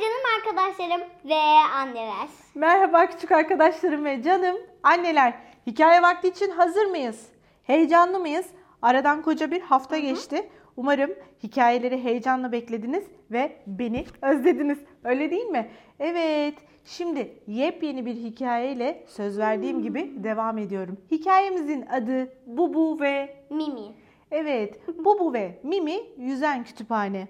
canım 0.00 0.22
arkadaşlarım 0.38 1.08
ve 1.24 1.40
anneler. 1.74 2.28
Merhaba 2.54 3.06
küçük 3.06 3.32
arkadaşlarım 3.32 4.04
ve 4.04 4.22
canım 4.22 4.56
anneler. 4.82 5.34
Hikaye 5.66 6.02
vakti 6.02 6.28
için 6.28 6.50
hazır 6.50 6.86
mıyız? 6.86 7.28
Heyecanlı 7.62 8.18
mıyız? 8.18 8.46
Aradan 8.82 9.22
koca 9.22 9.50
bir 9.50 9.60
hafta 9.60 9.98
geçti. 9.98 10.48
Umarım 10.76 11.10
hikayeleri 11.42 12.04
heyecanla 12.04 12.52
beklediniz 12.52 13.04
ve 13.30 13.56
beni 13.66 14.04
özlediniz. 14.22 14.78
Öyle 15.04 15.30
değil 15.30 15.46
mi? 15.46 15.70
Evet. 16.00 16.54
Şimdi 16.84 17.42
yepyeni 17.46 18.06
bir 18.06 18.14
hikayeyle 18.14 19.04
söz 19.08 19.38
verdiğim 19.38 19.82
gibi 19.82 20.24
devam 20.24 20.58
ediyorum. 20.58 20.98
Hikayemizin 21.10 21.86
adı 21.86 22.32
Bubu 22.46 23.00
ve 23.00 23.44
Mimi. 23.50 23.94
Evet, 24.30 24.88
Bubu 25.04 25.32
ve 25.32 25.60
Mimi 25.62 25.96
yüzen 26.16 26.64
kütüphane. 26.64 27.28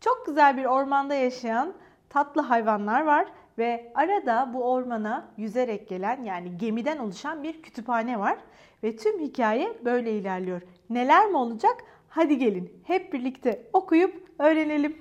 Çok 0.00 0.26
güzel 0.26 0.56
bir 0.56 0.64
ormanda 0.64 1.14
yaşayan 1.14 1.74
tatlı 2.14 2.40
hayvanlar 2.40 3.04
var 3.04 3.26
ve 3.58 3.92
arada 3.94 4.50
bu 4.54 4.72
ormana 4.72 5.28
yüzerek 5.36 5.88
gelen 5.88 6.24
yani 6.24 6.58
gemiden 6.58 6.98
oluşan 6.98 7.42
bir 7.42 7.62
kütüphane 7.62 8.18
var 8.18 8.38
ve 8.82 8.96
tüm 8.96 9.20
hikaye 9.20 9.78
böyle 9.84 10.12
ilerliyor. 10.12 10.62
Neler 10.90 11.26
mi 11.26 11.36
olacak? 11.36 11.76
Hadi 12.08 12.38
gelin 12.38 12.82
hep 12.84 13.12
birlikte 13.12 13.66
okuyup 13.72 14.28
öğrenelim. 14.38 14.96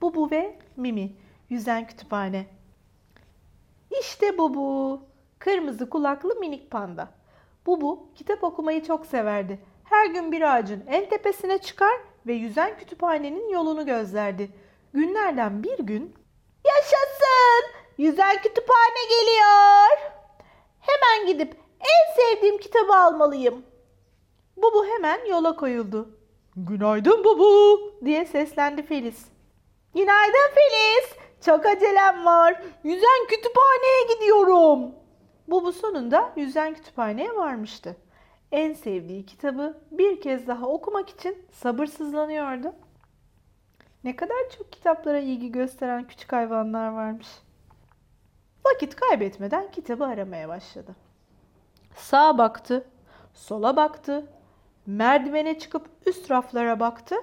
Bubu 0.00 0.30
ve 0.30 0.58
Mimi 0.76 1.12
yüzen 1.48 1.86
kütüphane. 1.86 2.46
İşte 4.00 4.38
Bubu, 4.38 5.00
kırmızı 5.38 5.90
kulaklı 5.90 6.34
minik 6.34 6.70
panda. 6.70 7.08
Bubu 7.66 8.08
kitap 8.14 8.44
okumayı 8.44 8.84
çok 8.84 9.06
severdi. 9.06 9.58
Her 9.84 10.06
gün 10.06 10.32
bir 10.32 10.54
ağacın 10.54 10.84
en 10.86 11.08
tepesine 11.08 11.58
çıkar 11.58 11.94
ve 12.26 12.32
yüzen 12.32 12.78
kütüphanenin 12.78 13.50
yolunu 13.50 13.86
gözlerdi. 13.86 14.50
Günlerden 14.92 15.62
bir 15.62 15.78
gün 15.78 16.14
Yaşasın! 16.64 17.74
Yüzen 17.98 18.36
kütüphane 18.42 19.04
geliyor. 19.08 20.12
Hemen 20.80 21.26
gidip 21.26 21.56
en 21.80 22.14
sevdiğim 22.16 22.58
kitabı 22.58 22.94
almalıyım. 22.94 23.64
Bubu 24.56 24.86
hemen 24.86 25.26
yola 25.26 25.56
koyuldu. 25.56 26.08
Günaydın 26.56 27.24
Bubu 27.24 27.80
diye 28.04 28.24
seslendi 28.26 28.82
Feliz. 28.82 29.28
Günaydın 29.94 30.54
Feliz. 30.54 31.10
Çok 31.46 31.66
acelem 31.66 32.24
var. 32.24 32.62
Yüzen 32.84 33.26
kütüphaneye 33.28 34.14
gidiyorum. 34.14 34.94
Bubu 35.48 35.72
sonunda 35.72 36.32
yüzen 36.36 36.74
kütüphaneye 36.74 37.36
varmıştı. 37.36 37.96
En 38.52 38.72
sevdiği 38.74 39.26
kitabı 39.26 39.78
bir 39.90 40.20
kez 40.20 40.46
daha 40.46 40.66
okumak 40.66 41.08
için 41.10 41.46
sabırsızlanıyordu. 41.52 42.72
Ne 44.04 44.16
kadar 44.16 44.50
çok 44.58 44.72
kitaplara 44.72 45.18
ilgi 45.18 45.52
gösteren 45.52 46.06
küçük 46.06 46.32
hayvanlar 46.32 46.88
varmış. 46.88 47.28
Vakit 48.66 48.96
kaybetmeden 48.96 49.70
kitabı 49.70 50.04
aramaya 50.04 50.48
başladı. 50.48 50.96
Sağa 51.96 52.38
baktı, 52.38 52.86
sola 53.34 53.76
baktı, 53.76 54.26
merdivene 54.86 55.58
çıkıp 55.58 55.88
üst 56.06 56.30
raflara 56.30 56.80
baktı 56.80 57.16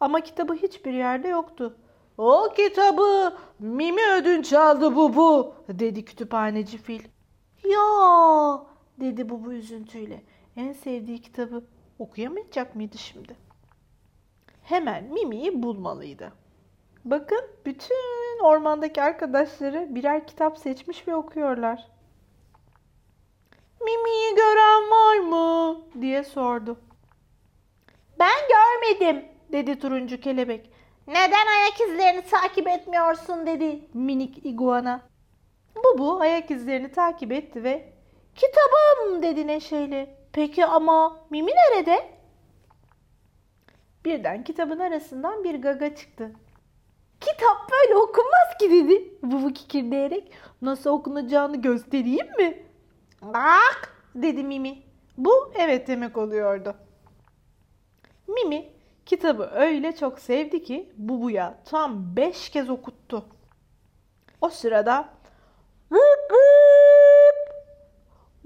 ama 0.00 0.20
kitabı 0.20 0.54
hiçbir 0.54 0.92
yerde 0.92 1.28
yoktu. 1.28 1.76
O 2.18 2.48
kitabı 2.56 3.36
Mimi 3.58 4.12
ödünç 4.12 4.52
aldı 4.52 4.96
bu 4.96 5.14
bu 5.16 5.54
dedi 5.68 6.04
kütüphaneci 6.04 6.78
fil. 6.78 7.02
Ya 7.64 7.80
dedi 9.00 9.28
bu 9.28 9.44
bu 9.44 9.52
üzüntüyle. 9.52 10.22
En 10.56 10.72
sevdiği 10.72 11.22
kitabı 11.22 11.64
okuyamayacak 11.98 12.76
mıydı 12.76 12.98
şimdi? 12.98 13.43
Hemen 14.64 15.04
Mimi'yi 15.04 15.62
bulmalıydı. 15.62 16.32
Bakın 17.04 17.40
bütün 17.66 18.44
ormandaki 18.44 19.02
arkadaşları 19.02 19.94
birer 19.94 20.26
kitap 20.26 20.58
seçmiş 20.58 21.08
ve 21.08 21.14
okuyorlar. 21.14 21.88
Mimi'yi 23.80 24.34
gören 24.34 24.90
var 24.90 25.18
mı? 25.18 25.80
diye 26.00 26.24
sordu. 26.24 26.80
Ben 28.18 28.38
görmedim 28.48 29.24
dedi 29.52 29.78
turuncu 29.78 30.20
kelebek. 30.20 30.70
Neden 31.06 31.46
ayak 31.46 31.80
izlerini 31.80 32.22
takip 32.22 32.68
etmiyorsun 32.68 33.46
dedi 33.46 33.88
minik 33.94 34.46
iguana. 34.46 35.00
Bubu 35.76 36.20
ayak 36.20 36.50
izlerini 36.50 36.92
takip 36.92 37.32
etti 37.32 37.64
ve 37.64 37.92
kitabım 38.34 39.22
dedi 39.22 39.46
neşeyle. 39.46 40.16
Peki 40.32 40.66
ama 40.66 41.20
Mimi 41.30 41.50
nerede? 41.50 42.13
Birden 44.04 44.44
kitabın 44.44 44.78
arasından 44.78 45.44
bir 45.44 45.62
gaga 45.62 45.96
çıktı. 45.96 46.30
Kitap 47.20 47.70
böyle 47.72 47.96
okunmaz 47.96 48.58
ki 48.60 48.70
dedi 48.70 49.18
Bubu 49.22 49.52
kikirdeyerek. 49.52 50.32
Nasıl 50.62 50.90
okunacağını 50.90 51.62
göstereyim 51.62 52.36
mi? 52.38 52.66
Bak 53.22 53.94
dedi 54.14 54.44
Mimi. 54.44 54.82
Bu 55.16 55.52
evet 55.58 55.88
demek 55.88 56.18
oluyordu. 56.18 56.74
Mimi 58.28 58.72
kitabı 59.06 59.50
öyle 59.54 59.96
çok 59.96 60.18
sevdi 60.18 60.62
ki 60.62 60.92
Bubu'ya 60.96 61.58
tam 61.64 62.16
beş 62.16 62.48
kez 62.48 62.70
okuttu. 62.70 63.26
O 64.40 64.48
sırada! 64.48 65.08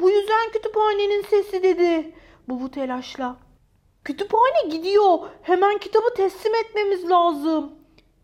Bu 0.00 0.10
yüzden 0.10 0.50
kütüphanenin 0.52 1.22
sesi 1.22 1.62
dedi. 1.62 2.14
Bubu 2.48 2.70
telaşla. 2.70 3.36
Kütüphane 4.08 4.68
gidiyor. 4.70 5.18
Hemen 5.42 5.78
kitabı 5.78 6.14
teslim 6.14 6.54
etmemiz 6.54 7.10
lazım. 7.10 7.72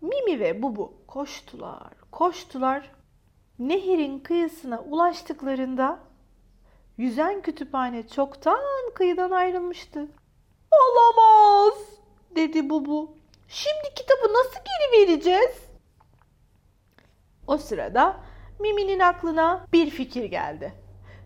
Mimi 0.01 0.41
ve 0.41 0.63
Bubu 0.63 0.93
koştular, 1.07 1.93
koştular. 2.13 2.91
Nehirin 3.59 4.19
kıyısına 4.19 4.81
ulaştıklarında 4.81 5.99
yüzen 6.99 7.43
kütüphane 7.43 8.09
çoktan 8.09 8.61
kıyıdan 8.95 9.31
ayrılmıştı. 9.31 10.09
Olamaz 10.71 11.75
dedi 12.37 12.71
Bubu. 12.71 13.17
Şimdi 13.49 13.95
kitabı 13.97 14.33
nasıl 14.33 14.61
geri 14.65 15.03
vereceğiz? 15.03 15.59
O 17.47 17.59
sırada 17.59 18.17
Mimi'nin 18.61 19.01
aklına 19.01 19.67
bir 19.73 19.91
fikir 19.91 20.25
geldi. 20.25 20.84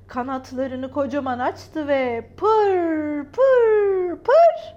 Kanatlarını 0.08 0.92
kocaman 0.92 1.38
açtı 1.38 1.88
ve 1.88 2.30
pır 2.36 3.24
pır 3.32 4.16
pır 4.24 4.76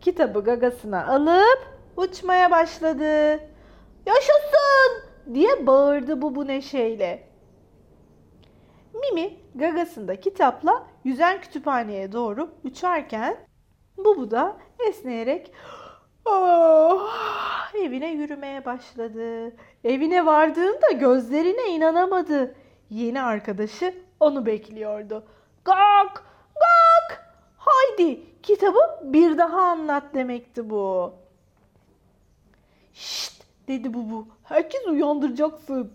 kitabı 0.00 0.44
gagasına 0.44 1.06
alıp 1.06 1.58
uçmaya 1.96 2.50
başladı. 2.50 3.32
Yaşasın 4.06 5.02
diye 5.34 5.66
bağırdı 5.66 6.22
bu 6.22 6.34
bu 6.34 6.46
neşeyle. 6.46 7.28
Mimi 8.94 9.36
gagasında 9.54 10.20
kitapla 10.20 10.86
yüzen 11.04 11.40
kütüphaneye 11.40 12.12
doğru 12.12 12.50
uçarken 12.64 13.36
Bubu 13.96 14.30
da 14.30 14.56
esneyerek 14.88 15.52
"Ah!" 16.26 17.74
evine 17.74 18.12
yürümeye 18.12 18.64
başladı. 18.64 19.52
Evine 19.84 20.26
vardığında 20.26 20.90
gözlerine 20.90 21.68
inanamadı. 21.68 22.54
Yeni 22.92 23.22
arkadaşı 23.22 23.94
onu 24.20 24.46
bekliyordu. 24.46 25.24
Gak! 25.64 26.24
Gak! 26.54 27.34
Haydi 27.56 28.20
kitabı 28.42 28.78
bir 29.02 29.38
daha 29.38 29.60
anlat 29.62 30.14
demekti 30.14 30.70
bu. 30.70 31.12
Şşt 32.94 33.42
dedi 33.68 33.94
Bubu. 33.94 34.26
Herkes 34.42 34.86
uyandıracaksın. 34.86 35.92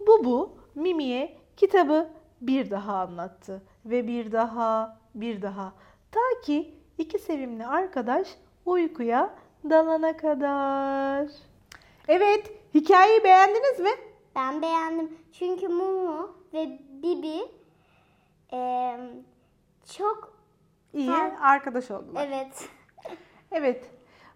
Bubu 0.00 0.58
Mimi'ye 0.74 1.36
kitabı 1.56 2.08
bir 2.40 2.70
daha 2.70 2.96
anlattı. 2.96 3.62
Ve 3.84 4.06
bir 4.06 4.32
daha, 4.32 4.98
bir 5.14 5.42
daha. 5.42 5.72
Ta 6.12 6.20
ki 6.44 6.74
iki 6.98 7.18
sevimli 7.18 7.66
arkadaş 7.66 8.28
uykuya 8.66 9.34
dalana 9.70 10.16
kadar. 10.16 11.28
Evet, 12.08 12.52
hikayeyi 12.74 13.24
beğendiniz 13.24 13.80
mi? 13.80 14.05
Ben 14.36 14.62
beğendim. 14.62 15.18
Çünkü 15.32 15.68
Mumu 15.68 16.30
ve 16.54 16.78
Bibi 17.02 17.40
eee, 18.52 18.98
çok 19.96 20.36
İyi 20.94 21.10
Ha. 21.10 21.30
arkadaş 21.40 21.90
oldular. 21.90 22.26
evet. 22.28 22.68
Evet. 23.52 23.90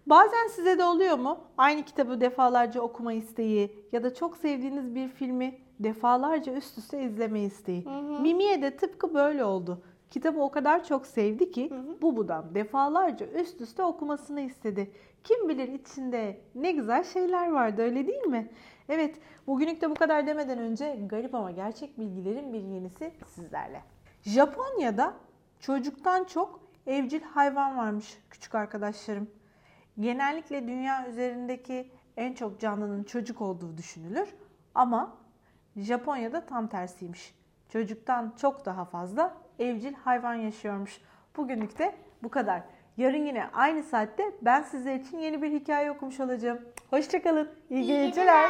Bazen 0.07 0.47
size 0.47 0.77
de 0.79 0.83
oluyor 0.83 1.17
mu? 1.17 1.39
Aynı 1.57 1.83
kitabı 1.85 2.21
defalarca 2.21 2.81
okuma 2.81 3.13
isteği 3.13 3.85
ya 3.91 4.03
da 4.03 4.13
çok 4.13 4.37
sevdiğiniz 4.37 4.95
bir 4.95 5.07
filmi 5.07 5.59
defalarca 5.79 6.53
üst 6.53 6.77
üste 6.77 7.03
izleme 7.03 7.39
isteği. 7.41 7.85
Mimi'ye 8.21 8.61
de 8.61 8.77
tıpkı 8.77 9.13
böyle 9.13 9.45
oldu. 9.45 9.83
Kitabı 10.11 10.41
o 10.41 10.51
kadar 10.51 10.83
çok 10.83 11.07
sevdi 11.07 11.51
ki 11.51 11.71
Bubu'dan 12.01 12.55
defalarca 12.55 13.25
üst 13.25 13.61
üste 13.61 13.83
okumasını 13.83 14.41
istedi. 14.41 14.91
Kim 15.23 15.49
bilir 15.49 15.67
içinde 15.67 16.41
ne 16.55 16.71
güzel 16.71 17.03
şeyler 17.03 17.51
vardı 17.51 17.81
öyle 17.81 18.07
değil 18.07 18.25
mi? 18.25 18.49
Evet 18.89 19.15
bugünlük 19.47 19.81
de 19.81 19.89
bu 19.89 19.93
kadar 19.95 20.27
demeden 20.27 20.59
önce 20.59 20.99
garip 21.09 21.35
ama 21.35 21.51
gerçek 21.51 21.99
bilgilerin 21.99 22.53
bir 22.53 22.61
yenisi 22.61 23.13
sizlerle. 23.27 23.83
Japonya'da 24.21 25.13
çocuktan 25.59 26.23
çok 26.23 26.59
evcil 26.87 27.21
hayvan 27.21 27.77
varmış 27.77 28.17
küçük 28.29 28.55
arkadaşlarım. 28.55 29.29
Genellikle 29.99 30.67
dünya 30.67 31.07
üzerindeki 31.07 31.91
en 32.17 32.33
çok 32.33 32.59
canlının 32.59 33.03
çocuk 33.03 33.41
olduğu 33.41 33.77
düşünülür. 33.77 34.35
Ama 34.75 35.17
Japonya'da 35.75 36.45
tam 36.45 36.67
tersiymiş. 36.67 37.35
Çocuktan 37.69 38.33
çok 38.37 38.65
daha 38.65 38.85
fazla 38.85 39.40
evcil 39.61 39.93
hayvan 39.93 40.33
yaşıyormuş. 40.33 41.01
Bugünlük 41.37 41.79
de 41.79 41.95
bu 42.23 42.29
kadar. 42.29 42.61
Yarın 42.97 43.25
yine 43.25 43.45
aynı 43.53 43.83
saatte 43.83 44.23
ben 44.41 44.61
sizler 44.61 44.95
için 44.95 45.17
yeni 45.17 45.41
bir 45.41 45.51
hikaye 45.51 45.91
okumuş 45.91 46.19
olacağım. 46.19 46.59
Hoşçakalın. 46.89 47.49
İyi, 47.69 47.83
İyi 47.83 47.87
geceler. 47.87 48.07
geceler. 48.07 48.49